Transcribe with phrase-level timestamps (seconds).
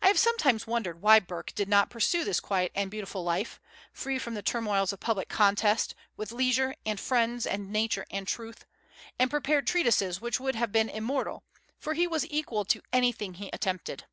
[0.00, 3.60] I have sometimes wondered why Burke did not pursue this quiet and beautiful life,
[3.92, 8.64] free from the turmoils of public contest, with leisure, and friends, and Nature, and truth,
[9.18, 11.42] and prepare treatises which would have been immortal,
[11.80, 14.04] for he was equal to anything he attempted.